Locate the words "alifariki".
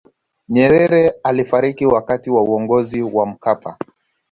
1.23-1.85